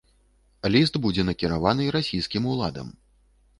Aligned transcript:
Ліст 0.75 0.97
будзе 1.03 1.27
накіраваны 1.29 1.87
расійскім 1.99 2.51
уладам. 2.55 2.93